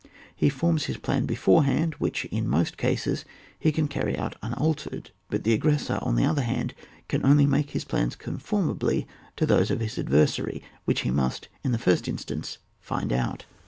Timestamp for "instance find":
12.07-13.13